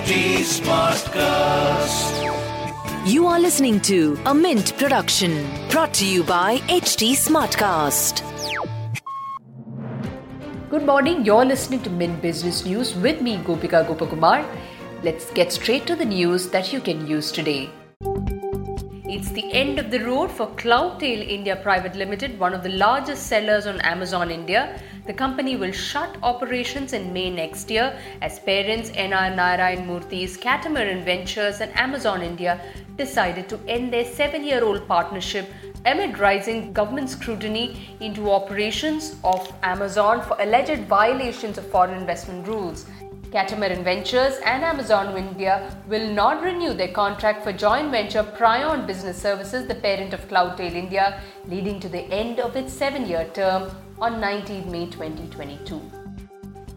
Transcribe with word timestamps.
HT 0.00 0.40
Smartcast. 0.48 2.12
You 3.06 3.26
are 3.26 3.38
listening 3.38 3.80
to 3.80 4.18
a 4.24 4.34
Mint 4.34 4.72
production 4.78 5.46
brought 5.68 5.92
to 5.94 6.06
you 6.06 6.24
by 6.24 6.56
HT 6.68 7.10
Smartcast. 7.12 8.22
Good 10.70 10.86
morning. 10.86 11.22
You're 11.26 11.44
listening 11.44 11.82
to 11.82 11.90
Mint 11.90 12.22
Business 12.22 12.64
News 12.64 12.96
with 12.96 13.20
me, 13.20 13.36
Gopika 13.44 13.86
Gopakumar. 13.86 14.42
Let's 15.02 15.30
get 15.32 15.52
straight 15.52 15.86
to 15.88 15.94
the 15.94 16.06
news 16.06 16.48
that 16.48 16.72
you 16.72 16.80
can 16.80 17.06
use 17.06 17.30
today. 17.30 17.68
It's 19.12 19.32
the 19.32 19.52
end 19.52 19.80
of 19.80 19.90
the 19.90 19.98
road 20.04 20.30
for 20.30 20.46
Cloudtail 20.54 21.28
India 21.28 21.56
Private 21.56 21.96
Limited, 21.96 22.38
one 22.38 22.54
of 22.54 22.62
the 22.62 22.68
largest 22.68 23.26
sellers 23.26 23.66
on 23.66 23.80
Amazon 23.80 24.30
India. 24.30 24.80
The 25.04 25.12
company 25.12 25.56
will 25.56 25.72
shut 25.72 26.16
operations 26.22 26.92
in 26.92 27.12
May 27.12 27.28
next 27.28 27.72
year 27.72 27.98
as 28.22 28.38
parents 28.38 28.92
N.R. 28.94 29.34
Narayan 29.34 29.84
Murthy's 29.88 30.36
Catamaran 30.36 31.04
Ventures 31.04 31.60
and 31.60 31.76
Amazon 31.76 32.22
India 32.22 32.60
decided 32.96 33.48
to 33.48 33.58
end 33.66 33.92
their 33.92 34.04
seven 34.04 34.44
year 34.44 34.62
old 34.62 34.86
partnership 34.86 35.48
amid 35.86 36.20
rising 36.20 36.72
government 36.72 37.10
scrutiny 37.10 37.96
into 37.98 38.30
operations 38.30 39.16
of 39.24 39.52
Amazon 39.64 40.22
for 40.22 40.36
alleged 40.38 40.82
violations 40.82 41.58
of 41.58 41.68
foreign 41.72 41.98
investment 41.98 42.46
rules. 42.46 42.86
Catamaran 43.32 43.84
Ventures 43.84 44.38
and 44.44 44.64
Amazon 44.64 45.16
India 45.16 45.72
will 45.86 46.12
not 46.12 46.42
renew 46.42 46.74
their 46.74 46.92
contract 46.92 47.44
for 47.44 47.52
joint 47.52 47.92
venture 47.92 48.24
Prione 48.24 48.88
Business 48.88 49.22
Services, 49.22 49.68
the 49.68 49.74
parent 49.76 50.12
of 50.12 50.26
Cloudtail 50.26 50.74
India, 50.74 51.20
leading 51.46 51.78
to 51.78 51.88
the 51.88 52.02
end 52.12 52.40
of 52.40 52.56
its 52.56 52.72
seven 52.72 53.06
year 53.06 53.30
term 53.32 53.70
on 54.00 54.20
19 54.20 54.68
May 54.72 54.86
2022. 54.86 55.80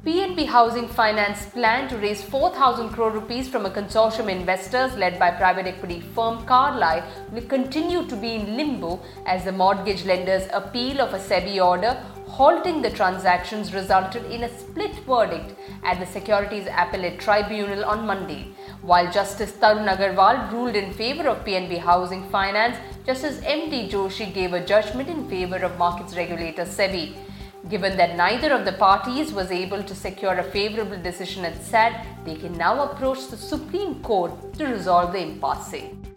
PNB 0.05 0.45
Housing 0.45 0.87
Finance 0.89 1.45
plan 1.45 1.87
to 1.87 1.97
raise 1.97 2.21
4,000 2.21 2.89
crore 2.89 3.09
rupees 3.09 3.47
from 3.47 3.65
a 3.65 3.69
consortium 3.69 4.29
investors 4.29 4.93
led 4.95 5.17
by 5.17 5.31
private 5.31 5.65
equity 5.65 6.01
firm 6.01 6.45
Carlyle 6.45 7.03
will 7.31 7.43
continue 7.43 8.05
to 8.07 8.15
be 8.17 8.33
in 8.35 8.57
limbo 8.57 9.01
as 9.25 9.45
the 9.45 9.51
mortgage 9.51 10.03
lenders' 10.03 10.49
appeal 10.51 10.99
of 10.99 11.13
a 11.13 11.19
SEBI 11.19 11.65
order 11.65 11.97
halting 12.33 12.81
the 12.81 12.89
transactions 12.89 13.75
resulted 13.75 14.23
in 14.25 14.41
a 14.43 14.59
split 14.59 14.95
verdict 15.05 15.53
at 15.83 15.99
the 15.99 16.05
Securities 16.07 16.65
Appellate 16.65 17.19
Tribunal 17.19 17.85
on 17.85 18.07
Monday. 18.07 18.47
While 18.81 19.11
Justice 19.11 19.51
Tarun 19.51 19.87
Agarwal 19.87 20.51
ruled 20.51 20.75
in 20.75 20.91
favor 20.93 21.27
of 21.27 21.45
PNB 21.45 21.77
Housing 21.77 22.27
Finance, 22.31 22.77
Justice 23.05 23.39
M.T. 23.43 23.87
Joshi 23.89 24.33
gave 24.33 24.53
a 24.53 24.65
judgment 24.65 25.09
in 25.09 25.29
favor 25.29 25.57
of 25.57 25.77
markets 25.77 26.15
regulator 26.15 26.63
SEBI. 26.63 27.15
Given 27.69 27.97
that 27.97 28.17
neither 28.17 28.51
of 28.51 28.65
the 28.65 28.73
parties 28.73 29.31
was 29.31 29.51
able 29.51 29.83
to 29.83 29.93
secure 29.93 30.33
a 30.33 30.43
favorable 30.43 30.97
decision 30.97 31.45
at 31.45 31.63
SAT, 31.63 32.03
they 32.25 32.35
can 32.35 32.57
now 32.57 32.83
approach 32.89 33.27
the 33.27 33.37
Supreme 33.37 34.01
Court 34.01 34.53
to 34.55 34.65
resolve 34.65 35.13
the 35.13 35.21
impasse. 35.21 36.12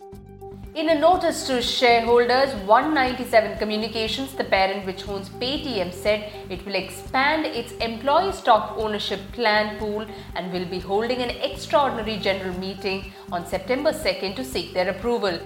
In 0.76 0.90
a 0.90 0.94
notice 0.94 1.46
to 1.46 1.62
shareholders, 1.62 2.52
One 2.66 2.92
97 2.92 3.56
Communications, 3.56 4.34
the 4.34 4.44
parent 4.44 4.84
which 4.84 5.08
owns 5.08 5.30
Paytm, 5.30 5.90
said 5.90 6.30
it 6.50 6.66
will 6.66 6.74
expand 6.74 7.46
its 7.46 7.72
employee 7.80 8.32
stock 8.32 8.76
ownership 8.76 9.20
plan 9.32 9.78
pool 9.78 10.04
and 10.34 10.52
will 10.52 10.66
be 10.66 10.78
holding 10.78 11.22
an 11.22 11.30
extraordinary 11.30 12.18
general 12.18 12.52
meeting 12.58 13.10
on 13.32 13.46
September 13.46 13.90
2nd 13.90 14.36
to 14.36 14.44
seek 14.44 14.74
their 14.74 14.90
approval. 14.90 15.40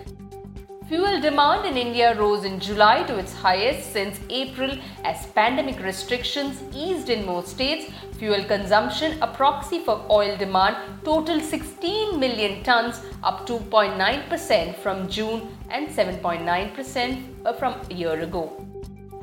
Fuel 0.91 1.21
demand 1.21 1.65
in 1.67 1.77
India 1.77 2.19
rose 2.19 2.45
in 2.45 2.59
July 2.59 3.05
to 3.05 3.17
its 3.17 3.33
highest 3.33 3.93
since 3.93 4.19
April 4.29 4.73
as 5.05 5.25
pandemic 5.37 5.81
restrictions 5.85 6.65
eased 6.75 7.11
in 7.11 7.25
most 7.25 7.51
states. 7.51 7.93
Fuel 8.19 8.43
consumption, 8.43 9.17
a 9.23 9.29
proxy 9.29 9.79
for 9.85 10.05
oil 10.11 10.37
demand, 10.37 10.75
totaled 11.05 11.45
16 11.45 12.19
million 12.19 12.65
tons, 12.65 13.03
up 13.23 13.47
2.9% 13.47 14.75
from 14.79 15.09
June 15.09 15.57
and 15.71 15.87
7.9% 15.87 17.47
uh, 17.47 17.53
from 17.53 17.81
a 17.89 17.95
year 17.95 18.23
ago. 18.23 18.45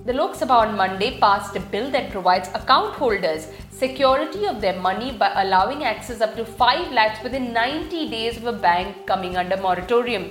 The 0.06 0.14
Lok 0.14 0.38
Sabha 0.38 0.68
on 0.68 0.78
Monday 0.78 1.20
passed 1.20 1.58
a 1.58 1.60
bill 1.60 1.92
that 1.92 2.12
provides 2.12 2.48
account 2.54 2.96
holders 2.96 3.50
security 3.72 4.46
of 4.46 4.62
their 4.62 4.80
money 4.80 5.12
by 5.12 5.34
allowing 5.44 5.84
access 5.84 6.22
up 6.22 6.38
to 6.38 6.46
5 6.46 6.94
lakhs 6.94 7.22
within 7.22 7.52
90 7.52 8.10
days 8.10 8.38
of 8.38 8.46
a 8.46 8.54
bank 8.54 9.06
coming 9.06 9.36
under 9.36 9.58
moratorium. 9.58 10.30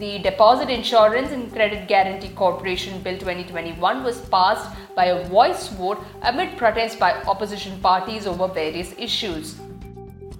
The 0.00 0.18
Deposit 0.20 0.70
Insurance 0.70 1.30
and 1.30 1.52
Credit 1.52 1.86
Guarantee 1.86 2.30
Corporation 2.30 3.02
Bill 3.02 3.18
2021 3.18 4.02
was 4.02 4.18
passed 4.30 4.74
by 4.96 5.04
a 5.04 5.28
voice 5.28 5.68
vote 5.68 6.02
amid 6.22 6.56
protests 6.56 6.96
by 6.96 7.12
opposition 7.24 7.78
parties 7.82 8.26
over 8.26 8.48
various 8.48 8.94
issues. 8.96 9.56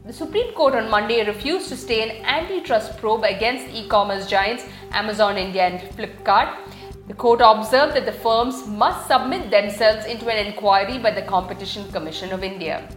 The 0.07 0.15
Supreme 0.15 0.55
Court 0.55 0.77
on 0.77 0.89
Monday 0.89 1.27
refused 1.27 1.69
to 1.69 1.77
stay 1.77 2.01
an 2.09 2.25
antitrust 2.25 2.97
probe 2.97 3.25
against 3.25 3.69
e 3.75 3.87
commerce 3.87 4.27
giants 4.27 4.65
Amazon 4.93 5.37
India 5.37 5.67
and 5.67 5.81
Flipkart. 5.95 6.57
The 7.09 7.13
court 7.13 7.43
observed 7.45 7.95
that 7.97 8.07
the 8.07 8.19
firms 8.25 8.67
must 8.67 9.09
submit 9.09 9.51
themselves 9.51 10.07
into 10.07 10.31
an 10.31 10.47
inquiry 10.47 10.97
by 10.97 11.11
the 11.11 11.21
Competition 11.37 11.93
Commission 11.93 12.33
of 12.33 12.43
India. 12.43 12.89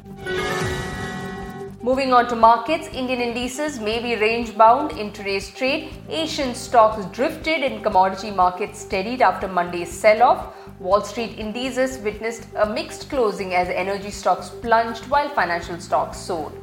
Moving 1.84 2.14
on 2.14 2.30
to 2.30 2.36
markets, 2.38 2.88
Indian 2.94 3.20
indices 3.20 3.78
may 3.78 4.02
be 4.02 4.16
range 4.16 4.56
bound 4.58 4.94
in 4.94 5.12
today's 5.12 5.50
trade. 5.54 5.92
Asian 6.08 6.56
stocks 6.56 7.06
drifted 7.08 7.62
and 7.62 7.84
commodity 7.84 8.32
markets 8.32 8.80
steadied 8.80 9.22
after 9.22 9.50
Monday's 9.50 9.92
sell 9.92 10.24
off. 10.24 10.56
Wall 10.80 11.02
Street 11.02 11.38
indices 11.38 11.98
witnessed 11.98 12.48
a 12.56 12.66
mixed 12.66 13.10
closing 13.10 13.54
as 13.54 13.68
energy 13.68 14.12
stocks 14.12 14.48
plunged 14.48 15.10
while 15.10 15.28
financial 15.28 15.78
stocks 15.78 16.20
soared. 16.20 16.54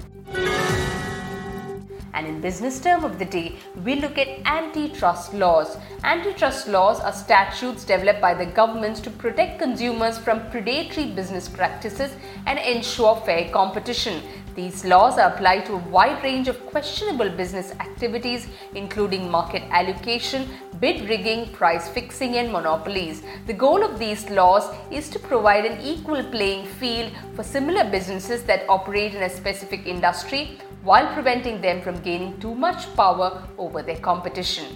And 2.12 2.26
in 2.26 2.41
business 2.41 2.81
term 2.81 3.04
of 3.04 3.19
the 3.19 3.25
day, 3.25 3.56
we 3.84 3.94
look 3.97 4.19
at 4.19 4.41
antitrust 4.44 5.32
laws. 5.32 5.76
Antitrust 6.03 6.69
laws 6.69 7.00
are 7.00 7.12
statutes 7.12 7.84
developed 7.84 8.21
by 8.21 8.34
the 8.34 8.47
governments 8.47 9.00
to 9.00 9.10
protect 9.10 9.60
consumers 9.60 10.19
from 10.19 10.50
predatory 10.50 11.06
business 11.06 11.48
practices 11.48 12.12
and 12.47 12.59
ensure 12.59 13.16
fair 13.25 13.48
competition. 13.50 14.22
These 14.56 14.84
laws 14.84 15.16
are 15.16 15.32
applied 15.32 15.66
to 15.66 15.75
a 15.75 15.88
wide 15.88 16.22
range 16.25 16.48
of 16.48 16.66
questionable 16.66 17.31
business 17.31 17.71
activities, 17.78 18.48
including 18.75 19.31
market 19.31 19.62
allocation, 19.71 20.48
bid 20.81 21.09
rigging, 21.09 21.53
price 21.53 21.88
fixing, 21.88 22.37
and 22.37 22.50
monopolies. 22.50 23.22
The 23.47 23.53
goal 23.53 23.84
of 23.84 23.98
these 23.98 24.28
laws 24.28 24.75
is 24.91 25.09
to 25.10 25.19
provide 25.21 25.65
an 25.65 25.81
equal 25.81 26.25
playing 26.25 26.66
field 26.66 27.12
for 27.34 27.44
similar 27.44 27.88
businesses 27.88 28.42
that 28.44 28.65
operate 28.69 29.15
in 29.15 29.22
a 29.22 29.31
specific 29.31 29.87
industry 29.87 30.59
while 30.82 31.12
preventing 31.12 31.60
them 31.60 31.82
from 31.82 32.00
gaining 32.00 32.38
too 32.41 32.54
much 32.54 32.94
power 32.96 33.42
over 33.58 33.82
their 33.82 33.98
competition. 33.98 34.66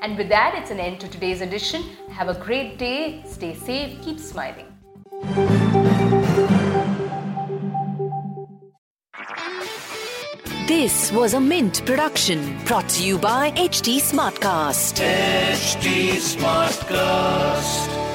And 0.00 0.16
with 0.16 0.28
that, 0.28 0.54
it's 0.56 0.70
an 0.70 0.78
end 0.78 1.00
to 1.00 1.08
today's 1.08 1.40
edition. 1.40 1.82
Have 2.10 2.28
a 2.28 2.34
great 2.34 2.78
day, 2.78 3.22
stay 3.26 3.54
safe, 3.54 4.00
keep 4.00 4.20
smiling. 4.20 4.66
This 10.68 11.10
was 11.12 11.34
a 11.34 11.40
Mint 11.40 11.84
production 11.84 12.56
brought 12.64 12.88
to 12.90 13.02
you 13.02 13.18
by 13.18 13.50
HT 13.52 14.00
Smartcast. 14.00 15.00
HT 15.00 16.12
Smartcast. 16.36 18.07